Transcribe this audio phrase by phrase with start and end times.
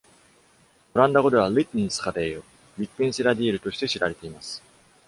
[0.95, 2.41] オランダ語では「Littenseradeel（
[2.79, 4.63] リッテンセラディール）」として知られています。